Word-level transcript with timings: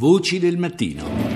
Voci 0.00 0.38
del 0.38 0.56
mattino. 0.56 1.29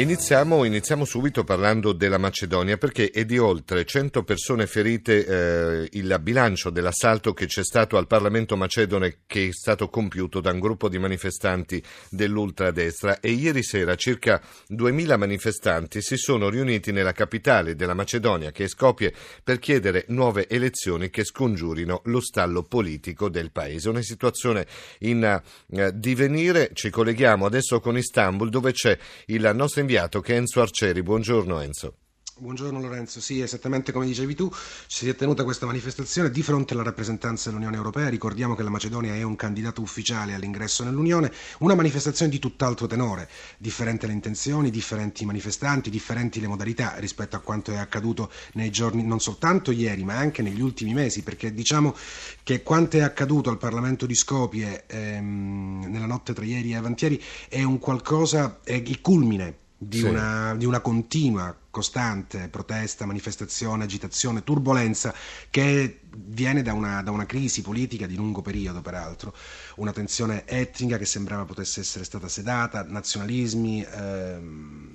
Iniziamo, 0.00 0.64
iniziamo, 0.64 1.04
subito 1.04 1.44
parlando 1.44 1.92
della 1.92 2.16
Macedonia 2.16 2.78
perché 2.78 3.10
è 3.10 3.26
di 3.26 3.36
oltre 3.36 3.84
100 3.84 4.22
persone 4.22 4.66
ferite 4.66 5.26
eh, 5.26 5.88
il 5.92 6.18
bilancio 6.22 6.70
dell'assalto 6.70 7.34
che 7.34 7.44
c'è 7.44 7.62
stato 7.62 7.98
al 7.98 8.06
Parlamento 8.06 8.56
macedone 8.56 9.18
che 9.26 9.48
è 9.48 9.52
stato 9.52 9.90
compiuto 9.90 10.40
da 10.40 10.52
un 10.52 10.58
gruppo 10.58 10.88
di 10.88 10.98
manifestanti 10.98 11.82
dell'ultradestra 12.08 13.20
e 13.20 13.32
ieri 13.32 13.62
sera 13.62 13.94
circa 13.94 14.40
2000 14.68 15.18
manifestanti 15.18 16.00
si 16.00 16.16
sono 16.16 16.48
riuniti 16.48 16.92
nella 16.92 17.12
capitale 17.12 17.76
della 17.76 17.92
Macedonia 17.92 18.52
che 18.52 18.64
è 18.64 18.68
Skopje 18.68 19.12
per 19.44 19.58
chiedere 19.58 20.06
nuove 20.08 20.48
elezioni 20.48 21.10
che 21.10 21.24
scongiurino 21.24 22.00
lo 22.04 22.22
stallo 22.22 22.62
politico 22.62 23.28
del 23.28 23.50
paese. 23.50 23.90
Una 23.90 24.00
situazione 24.00 24.66
in 25.00 25.42
eh, 25.72 25.92
divenire, 25.92 26.70
ci 26.72 26.88
colleghiamo 26.88 27.44
adesso 27.44 27.80
con 27.80 27.98
Istanbul 27.98 28.48
dove 28.48 28.72
c'è 28.72 28.96
il 29.26 29.50
nostro 29.52 29.88
inviato 29.90 30.20
che 30.20 30.34
è 30.34 30.36
Enzo 30.36 30.60
Arcieri. 30.60 31.02
Buongiorno 31.02 31.60
Enzo. 31.60 31.94
Buongiorno 32.36 32.80
Lorenzo, 32.80 33.20
sì, 33.20 33.40
esattamente 33.40 33.92
come 33.92 34.06
dicevi 34.06 34.34
tu, 34.34 34.50
si 34.86 35.08
è 35.08 35.14
tenuta 35.14 35.44
questa 35.44 35.66
manifestazione 35.66 36.30
di 36.30 36.42
fronte 36.42 36.72
alla 36.72 36.84
rappresentanza 36.84 37.48
dell'Unione 37.50 37.76
Europea, 37.76 38.08
ricordiamo 38.08 38.54
che 38.54 38.62
la 38.62 38.70
Macedonia 38.70 39.14
è 39.14 39.22
un 39.22 39.36
candidato 39.36 39.82
ufficiale 39.82 40.32
all'ingresso 40.32 40.82
nell'Unione, 40.82 41.30
una 41.58 41.74
manifestazione 41.74 42.30
di 42.30 42.38
tutt'altro 42.38 42.86
tenore, 42.86 43.28
differente 43.58 44.06
le 44.06 44.14
intenzioni, 44.14 44.70
differenti 44.70 45.26
manifestanti, 45.26 45.90
differenti 45.90 46.40
le 46.40 46.46
modalità 46.46 46.94
rispetto 46.96 47.36
a 47.36 47.40
quanto 47.40 47.72
è 47.72 47.76
accaduto 47.76 48.30
nei 48.54 48.70
giorni, 48.70 49.02
non 49.02 49.20
soltanto 49.20 49.70
ieri, 49.70 50.02
ma 50.04 50.16
anche 50.16 50.40
negli 50.40 50.62
ultimi 50.62 50.94
mesi, 50.94 51.22
perché 51.22 51.52
diciamo 51.52 51.94
che 52.42 52.62
quanto 52.62 52.96
è 52.96 53.00
accaduto 53.00 53.50
al 53.50 53.58
Parlamento 53.58 54.06
di 54.06 54.14
Skopje 54.14 54.86
ehm, 54.86 55.84
nella 55.88 56.06
notte 56.06 56.32
tra 56.32 56.44
ieri 56.44 56.70
e 56.70 56.76
avantieri 56.76 57.22
è 57.50 57.62
un 57.64 57.78
qualcosa, 57.78 58.60
è 58.64 58.72
il 58.72 59.00
culmine 59.02 59.68
di, 59.82 60.00
sì. 60.00 60.04
una, 60.04 60.54
di 60.56 60.66
una 60.66 60.80
continua 60.80 61.56
costante 61.70 62.48
protesta, 62.48 63.06
manifestazione, 63.06 63.84
agitazione, 63.84 64.44
turbolenza 64.44 65.14
che 65.48 66.00
viene 66.14 66.60
da 66.60 66.74
una, 66.74 67.00
da 67.00 67.10
una, 67.10 67.24
crisi 67.24 67.62
politica 67.62 68.06
di 68.06 68.14
lungo 68.14 68.42
periodo, 68.42 68.82
peraltro, 68.82 69.32
una 69.76 69.92
tensione 69.92 70.44
etnica 70.46 70.98
che 70.98 71.06
sembrava 71.06 71.46
potesse 71.46 71.80
essere 71.80 72.04
stata 72.04 72.28
sedata, 72.28 72.84
nazionalismi, 72.86 73.86
ehm, 73.90 74.89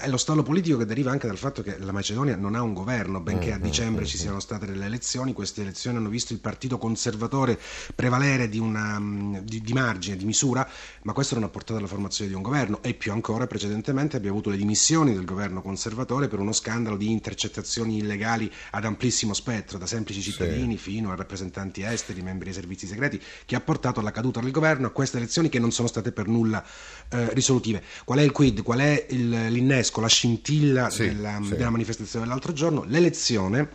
è 0.00 0.08
lo 0.08 0.16
stallo 0.16 0.42
politico 0.42 0.78
che 0.78 0.86
deriva 0.86 1.10
anche 1.10 1.26
dal 1.26 1.36
fatto 1.36 1.62
che 1.62 1.78
la 1.78 1.92
Macedonia 1.92 2.36
non 2.36 2.54
ha 2.54 2.62
un 2.62 2.72
governo, 2.72 3.20
benché 3.20 3.52
a 3.52 3.54
mm-hmm, 3.54 3.62
dicembre 3.62 4.04
ci 4.04 4.16
mm-hmm. 4.16 4.24
siano 4.24 4.40
state 4.40 4.66
delle 4.66 4.86
elezioni, 4.86 5.32
queste 5.32 5.60
elezioni 5.62 5.98
hanno 5.98 6.08
visto 6.08 6.32
il 6.32 6.38
partito 6.38 6.78
conservatore 6.78 7.58
prevalere 7.94 8.48
di, 8.48 8.58
una, 8.58 8.98
di, 9.42 9.60
di 9.60 9.72
margine, 9.72 10.16
di 10.16 10.24
misura, 10.24 10.68
ma 11.02 11.12
questo 11.12 11.34
non 11.34 11.44
ha 11.44 11.48
portato 11.48 11.78
alla 11.78 11.86
formazione 11.86 12.30
di 12.30 12.36
un 12.36 12.42
governo 12.42 12.82
e 12.82 12.94
più 12.94 13.12
ancora 13.12 13.46
precedentemente 13.46 14.16
abbiamo 14.16 14.36
avuto 14.36 14.50
le 14.50 14.56
dimissioni 14.56 15.12
del 15.12 15.24
governo 15.24 15.62
conservatore 15.62 16.28
per 16.28 16.38
uno 16.38 16.52
scandalo 16.52 16.96
di 16.96 17.10
intercettazioni 17.10 17.98
illegali 17.98 18.50
ad 18.70 18.84
amplissimo 18.84 19.34
spettro, 19.34 19.78
da 19.78 19.86
semplici 19.86 20.22
cittadini 20.22 20.76
sì. 20.76 20.82
fino 20.82 21.10
a 21.12 21.14
rappresentanti 21.14 21.82
esteri, 21.82 22.22
membri 22.22 22.46
dei 22.46 22.54
servizi 22.54 22.86
segreti, 22.86 23.20
che 23.44 23.56
ha 23.56 23.60
portato 23.60 24.00
alla 24.00 24.12
caduta 24.12 24.40
del 24.40 24.50
governo 24.50 24.86
a 24.86 24.90
queste 24.90 25.18
elezioni 25.18 25.48
che 25.48 25.58
non 25.58 25.72
sono 25.72 25.88
state 25.88 26.12
per 26.12 26.26
nulla 26.26 26.64
eh, 27.10 27.32
risolutive. 27.34 27.82
Qual 28.04 28.18
è 28.18 28.22
il 28.22 28.32
quid? 28.32 28.62
Qual 28.62 28.78
è 28.78 29.06
il, 29.10 29.28
l'innesco, 29.48 29.89
la 29.98 30.08
scintilla 30.08 30.90
sì, 30.90 31.06
della, 31.08 31.40
sì. 31.42 31.56
della 31.56 31.70
manifestazione 31.70 32.24
dell'altro 32.24 32.52
giorno? 32.52 32.84
L'elezione 32.86 33.68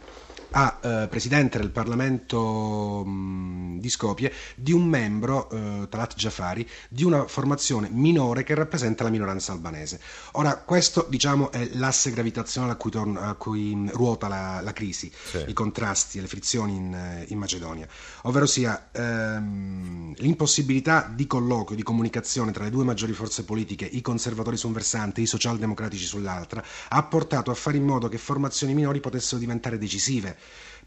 a 0.51 0.79
eh, 0.81 1.07
presidente 1.09 1.57
del 1.57 1.69
Parlamento 1.69 3.03
mh, 3.05 3.79
di 3.79 3.89
Skopje 3.89 4.33
di 4.55 4.71
un 4.71 4.85
membro, 4.85 5.49
eh, 5.49 5.87
Talat 5.89 6.15
Jafari, 6.15 6.67
di 6.89 7.03
una 7.03 7.27
formazione 7.27 7.89
minore 7.91 8.43
che 8.43 8.55
rappresenta 8.55 9.03
la 9.03 9.09
minoranza 9.09 9.51
albanese. 9.51 9.99
Ora, 10.33 10.57
questo 10.57 11.05
diciamo 11.09 11.51
è 11.51 11.69
l'asse 11.73 12.11
gravitazionale 12.11 12.73
a 12.73 12.75
cui, 12.75 12.91
torna, 12.91 13.21
a 13.21 13.33
cui 13.35 13.89
ruota 13.91 14.27
la, 14.27 14.61
la 14.61 14.73
crisi, 14.73 15.11
sì. 15.11 15.43
i 15.47 15.53
contrasti 15.53 16.17
e 16.17 16.21
le 16.21 16.27
frizioni 16.27 16.75
in, 16.75 16.93
eh, 16.93 17.25
in 17.29 17.37
Macedonia, 17.37 17.87
ovvero 18.23 18.45
sia 18.45 18.89
ehm, 18.91 20.13
l'impossibilità 20.17 21.11
di 21.13 21.27
colloquio, 21.27 21.75
di 21.75 21.83
comunicazione 21.83 22.51
tra 22.51 22.63
le 22.63 22.69
due 22.69 22.83
maggiori 22.83 23.13
forze 23.13 23.43
politiche, 23.43 23.85
i 23.85 24.01
conservatori 24.01 24.57
su 24.57 24.67
un 24.67 24.73
versante, 24.73 25.21
i 25.21 25.25
socialdemocratici 25.25 26.05
sull'altra, 26.05 26.63
ha 26.89 27.03
portato 27.03 27.51
a 27.51 27.55
fare 27.55 27.77
in 27.77 27.83
modo 27.85 28.07
che 28.07 28.17
formazioni 28.17 28.73
minori 28.73 28.99
potessero 28.99 29.39
diventare 29.39 29.77
decisive 29.77 30.34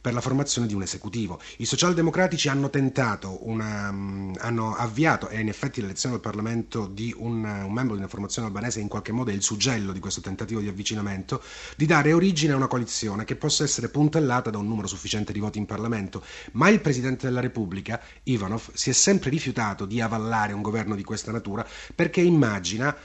per 0.01 0.13
la 0.13 0.21
formazione 0.21 0.67
di 0.67 0.75
un 0.75 0.83
esecutivo. 0.83 1.41
I 1.59 1.65
socialdemocratici 1.65 2.49
hanno 2.49 2.71
tentato, 2.71 3.49
una, 3.49 3.91
mm, 3.91 4.35
hanno 4.39 4.75
avviato, 4.77 5.29
e 5.29 5.41
in 5.41 5.49
effetti 5.49 5.81
l'elezione 5.81 6.15
del 6.15 6.25
Parlamento 6.25 6.87
di 6.87 7.13
un, 7.17 7.45
un, 7.45 7.73
membro 7.73 7.95
di 7.95 8.01
una 8.01 8.09
formazione 8.09 8.47
albanese 8.47 8.81
in 8.81 8.89
qualche 8.89 9.13
modo 9.13 9.31
è 9.31 9.35
il 9.35 9.43
suggello 9.43 9.93
di 9.93 9.99
questo 10.01 10.21
tentativo 10.21 10.61
di 10.61 10.69
avvicinamento, 10.69 11.43
di 11.77 11.87
dare 11.87 12.13
origine 12.13 12.53
a 12.53 12.57
una 12.57 12.69
coalizione 12.69 13.25
che 13.25 13.37
possa 13.37 13.65
essere 13.65 13.89
puntellata 13.89 14.51
da 14.51 14.59
un 14.59 14.69
numero 14.69 14.87
sufficiente 14.87 15.33
di 15.33 15.41
voti 15.41 15.59
in 15.59 15.67
Parlamento. 15.67 16.23
Ma 16.53 16.69
il 16.69 16.81
Presidente 16.81 17.27
della 17.27 17.41
Repubblica, 17.41 18.01
Ivanov, 18.25 18.71
si 18.75 18.91
è 18.91 18.93
sempre 18.93 19.31
rifiutato 19.31 19.85
di 19.85 20.01
avallare 20.01 20.53
un 20.53 20.63
governo 20.63 20.95
di 20.95 21.05
questa 21.05 21.33
natura 21.33 21.67
perché 21.95 22.21
immagina 22.21 22.97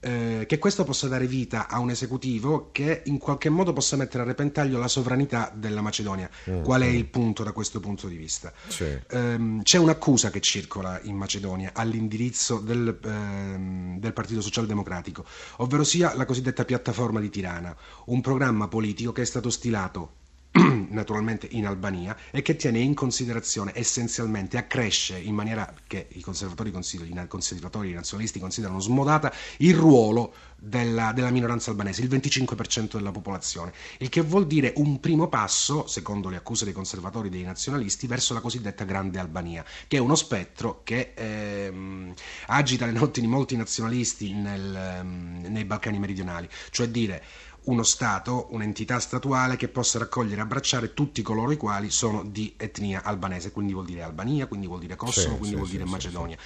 eh, 0.00 0.44
che 0.46 0.58
questo 0.58 0.84
possa 0.84 1.08
dare 1.08 1.26
vita 1.26 1.68
a 1.68 1.78
un 1.78 1.90
esecutivo 1.90 2.70
che 2.72 3.02
in 3.06 3.18
qualche 3.18 3.48
modo 3.48 3.72
possa 3.72 3.96
mettere 3.96 4.22
a 4.22 4.26
repentaglio 4.26 4.78
la 4.78 4.88
sovranità 4.88 5.52
della 5.54 5.80
Macedonia. 5.80 6.30
Mm, 6.50 6.62
Qual 6.62 6.82
è 6.82 6.90
mm. 6.90 6.94
il 6.94 7.06
punto 7.06 7.42
da 7.42 7.52
questo 7.52 7.80
punto 7.80 8.06
di 8.06 8.16
vista? 8.16 8.52
Sì. 8.68 8.98
Um, 9.10 9.62
c'è 9.62 9.78
un'accusa 9.78 10.30
che 10.30 10.40
circola 10.40 11.00
in 11.02 11.16
Macedonia 11.16 11.72
all'indirizzo 11.74 12.58
del, 12.58 12.98
um, 13.04 13.98
del 13.98 14.12
Partito 14.12 14.40
Socialdemocratico, 14.40 15.24
ovvero 15.56 15.84
sia 15.84 16.14
la 16.14 16.24
cosiddetta 16.24 16.64
piattaforma 16.64 17.20
di 17.20 17.30
Tirana, 17.30 17.74
un 18.06 18.20
programma 18.20 18.68
politico 18.68 19.12
che 19.12 19.22
è 19.22 19.26
stato 19.26 19.50
stilato 19.50 20.12
naturalmente 20.90 21.46
in 21.50 21.66
Albania 21.66 22.16
e 22.30 22.42
che 22.42 22.56
tiene 22.56 22.78
in 22.78 22.94
considerazione 22.94 23.72
essenzialmente, 23.74 24.56
accresce 24.56 25.18
in 25.18 25.34
maniera 25.34 25.72
che 25.86 26.06
i 26.12 26.20
conservatori, 26.20 26.70
i 26.70 27.26
conservatori 27.28 27.92
nazionalisti 27.92 28.38
considerano 28.38 28.80
smodata, 28.80 29.32
il 29.58 29.74
ruolo 29.74 30.32
della, 30.56 31.12
della, 31.12 31.30
minoranza 31.30 31.70
albanese, 31.70 32.02
il 32.02 32.08
25% 32.08 32.96
della 32.96 33.12
popolazione, 33.12 33.72
il 33.98 34.08
che 34.08 34.22
vuol 34.22 34.46
dire 34.46 34.72
un 34.76 34.98
primo 35.00 35.28
passo, 35.28 35.86
secondo 35.86 36.28
le 36.28 36.36
accuse 36.36 36.64
dei 36.64 36.74
conservatori 36.74 37.28
e 37.28 37.30
dei 37.30 37.42
nazionalisti, 37.42 38.06
verso 38.06 38.34
la 38.34 38.40
cosiddetta 38.40 38.84
Grande 38.84 39.18
Albania, 39.20 39.64
che 39.86 39.98
è 39.98 40.00
uno 40.00 40.16
spettro 40.16 40.80
che 40.82 41.12
ehm, 41.14 42.12
agita 42.46 42.86
le 42.86 42.92
notti 42.98 43.20
di 43.20 43.26
molti 43.26 43.56
nazionalisti 43.56 44.32
nel, 44.32 44.74
ehm, 44.74 45.46
nei 45.48 45.64
Balcani 45.64 45.98
meridionali, 45.98 46.48
cioè 46.70 46.88
dire 46.88 47.22
uno 47.68 47.82
Stato, 47.82 48.48
un'entità 48.50 48.98
statuale 48.98 49.56
che 49.56 49.68
possa 49.68 49.98
raccogliere 49.98 50.40
e 50.40 50.44
abbracciare 50.44 50.94
tutti 50.94 51.22
coloro 51.22 51.52
i 51.52 51.56
quali 51.56 51.90
sono 51.90 52.24
di 52.24 52.54
etnia 52.56 53.02
albanese, 53.04 53.52
quindi 53.52 53.72
vuol 53.72 53.84
dire 53.84 54.02
Albania, 54.02 54.46
quindi 54.46 54.66
vuol 54.66 54.80
dire 54.80 54.96
Kosovo, 54.96 55.32
sì, 55.32 55.38
quindi 55.38 55.48
sì, 55.48 55.54
vuol 55.56 55.68
dire 55.68 55.84
Macedonia. 55.84 56.36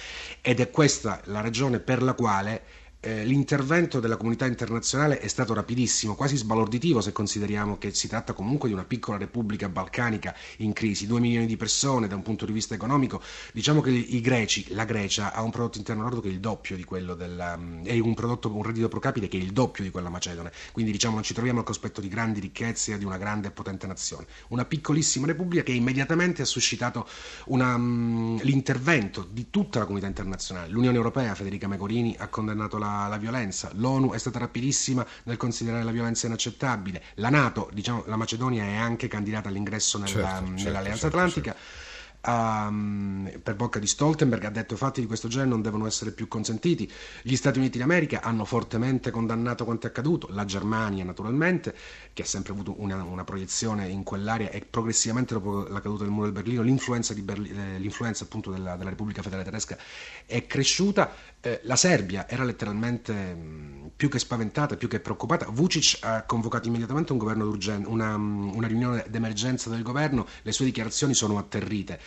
Ed 0.41 0.59
è 0.59 0.69
questa 0.69 1.21
la 1.25 1.41
ragione 1.41 1.79
per 1.79 2.03
la 2.03 2.13
quale 2.13 2.63
eh, 3.03 3.25
l'intervento 3.25 3.99
della 3.99 4.15
comunità 4.15 4.45
internazionale 4.45 5.19
è 5.19 5.27
stato 5.27 5.53
rapidissimo, 5.53 6.15
quasi 6.15 6.37
sbalorditivo 6.37 7.01
se 7.01 7.11
consideriamo 7.11 7.77
che 7.77 7.93
si 7.93 8.07
tratta 8.07 8.31
comunque 8.31 8.69
di 8.69 8.73
una 8.73 8.85
piccola 8.85 9.17
repubblica 9.17 9.67
balcanica 9.67 10.33
in 10.57 10.71
crisi, 10.71 11.05
due 11.05 11.19
milioni 11.19 11.45
di 11.45 11.57
persone 11.57 12.07
da 12.07 12.15
un 12.15 12.21
punto 12.21 12.45
di 12.45 12.53
vista 12.53 12.75
economico. 12.75 13.21
Diciamo 13.51 13.81
che 13.81 13.89
i 13.89 14.21
greci, 14.21 14.67
la 14.69 14.85
Grecia 14.85 15.33
ha 15.33 15.41
un 15.41 15.51
prodotto 15.51 15.79
interno 15.79 16.03
lordo 16.03 16.21
che 16.21 16.29
è 16.29 16.31
il 16.31 16.39
doppio 16.39 16.77
di 16.77 16.85
quello 16.85 17.13
della, 17.13 17.59
e 17.83 17.99
un, 17.99 18.13
prodotto, 18.13 18.49
un 18.55 18.63
reddito 18.63 18.87
pro 18.87 19.01
capite 19.01 19.27
che 19.27 19.37
è 19.37 19.41
il 19.41 19.51
doppio 19.51 19.83
di 19.83 19.91
quella 19.91 20.09
macedone, 20.09 20.53
quindi 20.71 20.93
diciamo 20.93 21.15
non 21.15 21.23
ci 21.23 21.33
troviamo 21.33 21.59
al 21.59 21.65
cospetto 21.65 21.99
di 21.99 22.07
grandi 22.07 22.39
ricchezze 22.39 22.93
e 22.93 22.97
di 22.97 23.03
una 23.03 23.17
grande 23.17 23.49
e 23.49 23.51
potente 23.51 23.85
nazione. 23.85 24.27
Una 24.49 24.63
piccolissima 24.63 25.27
repubblica 25.27 25.63
che 25.63 25.73
immediatamente 25.73 26.41
ha 26.41 26.45
suscitato 26.45 27.05
una, 27.47 27.75
um, 27.75 28.39
l'intervento 28.43 29.27
di 29.29 29.49
tutta 29.49 29.79
la 29.79 29.85
comunità 29.85 30.07
internazionale. 30.07 30.69
L'Unione 30.69 30.95
Europea, 30.95 31.35
Federica 31.35 31.67
Mecorini, 31.67 32.15
ha 32.17 32.29
condannato 32.29 32.77
la 32.77 32.92
la, 33.07 33.17
violenza, 33.17 33.69
l'ONU 33.73 34.13
è 34.13 34.17
stata 34.17 34.39
rapidissima 34.39 35.05
nel 35.23 35.37
considerare 35.37 35.83
la 35.83 35.91
violenza 35.91 36.27
inaccettabile, 36.27 37.03
la 37.15 37.29
Nato, 37.29 37.69
diciamo, 37.73 38.03
la 38.07 38.15
Macedonia 38.15 38.63
è 38.63 38.75
anche 38.75 39.07
candidata 39.07 39.49
all'ingresso 39.49 39.97
nella, 39.97 40.09
certo, 40.09 40.45
certo, 40.45 40.63
nell'Alleanza 40.63 41.01
certo, 41.01 41.17
Atlantica. 41.17 41.51
Certo 41.51 41.82
um, 42.25 43.31
per 43.41 43.55
bocca 43.55 43.79
di 43.79 43.87
Stoltenberg 43.87 44.43
ha 44.45 44.49
detto 44.49 44.75
fatti 44.75 45.01
di 45.01 45.07
questo 45.07 45.27
genere 45.27 45.49
non 45.49 45.61
devono 45.61 45.85
essere 45.85 46.11
più 46.11 46.27
consentiti. 46.27 46.89
Gli 47.21 47.35
Stati 47.35 47.59
Uniti 47.59 47.77
d'America 47.77 48.21
hanno 48.21 48.45
fortemente 48.45 49.11
condannato 49.11 49.65
quanto 49.65 49.87
è 49.87 49.89
accaduto, 49.89 50.27
la 50.31 50.45
Germania 50.45 51.03
naturalmente, 51.03 51.75
che 52.13 52.21
ha 52.21 52.25
sempre 52.25 52.53
avuto 52.53 52.75
una, 52.77 53.03
una 53.03 53.23
proiezione 53.23 53.87
in 53.87 54.03
quell'area 54.03 54.49
e 54.49 54.61
progressivamente 54.61 55.33
dopo 55.33 55.67
la 55.67 55.81
caduta 55.81 56.03
del 56.03 56.11
muro 56.11 56.25
del 56.25 56.33
Berlino 56.33 56.61
l'influenza, 56.61 57.13
Berli- 57.13 57.49
eh, 57.49 57.79
l'influenza 57.79 58.23
appunto 58.23 58.51
della, 58.51 58.75
della, 58.75 58.89
Repubblica 58.89 59.21
Federale 59.21 59.45
Tedesca 59.45 59.77
è 60.25 60.45
cresciuta. 60.45 61.31
Eh, 61.41 61.59
la 61.63 61.75
Serbia 61.75 62.27
era 62.29 62.43
letteralmente 62.43 63.13
mh, 63.13 63.91
più 63.95 64.09
che 64.09 64.19
spaventata, 64.19 64.77
più 64.77 64.87
che 64.87 64.99
preoccupata. 64.99 65.47
Vucic 65.49 65.99
ha 66.01 66.23
convocato 66.23 66.67
immediatamente 66.67 67.11
un 67.11 67.17
governo 67.17 67.43
d'urgenza, 67.43 67.89
una, 67.89 68.15
una 68.15 68.67
riunione 68.67 69.05
d'emergenza 69.09 69.69
del 69.69 69.83
governo, 69.83 70.25
le 70.41 70.51
sue 70.51 70.65
dichiarazioni 70.65 71.13
sono 71.13 71.37
atterrite 71.37 71.99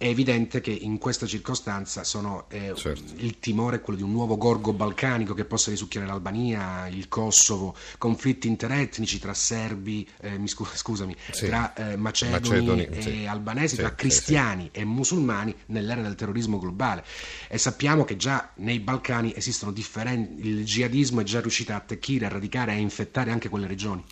È 0.00 0.06
evidente 0.06 0.60
che 0.60 0.70
in 0.70 0.96
questa 0.98 1.26
circostanza 1.26 2.04
sono, 2.04 2.44
eh, 2.50 2.72
certo. 2.76 3.14
il 3.16 3.40
timore 3.40 3.78
è 3.78 3.80
quello 3.80 3.98
di 3.98 4.04
un 4.04 4.12
nuovo 4.12 4.36
gorgo 4.36 4.72
balcanico 4.72 5.34
che 5.34 5.44
possa 5.44 5.70
risucchiare 5.70 6.06
l'Albania, 6.06 6.86
il 6.86 7.08
Kosovo, 7.08 7.74
conflitti 7.98 8.46
interetnici 8.46 9.18
tra 9.18 9.34
serbi, 9.34 10.08
eh, 10.20 10.40
scu- 10.44 10.72
scusami, 10.72 11.16
sì. 11.32 11.46
tra 11.46 11.74
eh, 11.74 11.96
macedoni, 11.96 12.38
macedoni, 12.38 12.84
e 12.84 13.02
sì. 13.02 13.26
albanesi, 13.26 13.74
sì, 13.74 13.80
tra 13.80 13.96
cristiani 13.96 14.68
e 14.70 14.84
musulmani 14.84 15.52
nell'era 15.66 16.02
del 16.02 16.14
terrorismo 16.14 16.60
globale. 16.60 17.04
E 17.48 17.58
sappiamo 17.58 18.04
che 18.04 18.14
già 18.14 18.52
nei 18.58 18.78
Balcani 18.78 19.34
esistono 19.34 19.72
differenti, 19.72 20.46
il 20.46 20.64
jihadismo 20.64 21.22
è 21.22 21.24
già 21.24 21.40
riuscito 21.40 21.72
a 21.72 21.74
attecchire, 21.74 22.26
a 22.26 22.28
radicare 22.28 22.70
e 22.70 22.76
a 22.76 22.78
infettare 22.78 23.32
anche 23.32 23.48
quelle 23.48 23.66
regioni. 23.66 24.04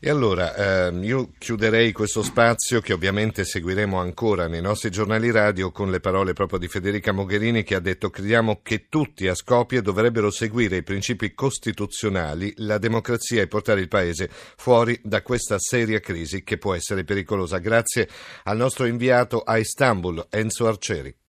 E 0.00 0.10
allora 0.10 0.86
ehm, 0.86 1.02
io 1.02 1.32
chiuderei 1.36 1.90
questo 1.90 2.22
spazio 2.22 2.80
che 2.80 2.92
ovviamente 2.92 3.44
seguiremo 3.44 3.98
ancora 3.98 4.46
nei 4.46 4.60
nostri 4.60 4.90
giornali 4.90 5.32
radio 5.32 5.72
con 5.72 5.90
le 5.90 5.98
parole 5.98 6.34
proprio 6.34 6.60
di 6.60 6.68
Federica 6.68 7.10
Mogherini 7.10 7.64
che 7.64 7.74
ha 7.74 7.80
detto 7.80 8.08
crediamo 8.08 8.60
che 8.62 8.86
tutti 8.88 9.26
a 9.26 9.34
Skopje 9.34 9.82
dovrebbero 9.82 10.30
seguire 10.30 10.76
i 10.76 10.84
principi 10.84 11.34
costituzionali, 11.34 12.52
la 12.58 12.78
democrazia 12.78 13.42
e 13.42 13.48
portare 13.48 13.80
il 13.80 13.88
Paese 13.88 14.30
fuori 14.30 15.00
da 15.02 15.20
questa 15.22 15.58
seria 15.58 15.98
crisi 15.98 16.44
che 16.44 16.58
può 16.58 16.74
essere 16.74 17.02
pericolosa. 17.02 17.58
Grazie 17.58 18.08
al 18.44 18.56
nostro 18.56 18.86
inviato 18.86 19.40
a 19.40 19.58
Istanbul, 19.58 20.28
Enzo 20.30 20.68
Arceri. 20.68 21.18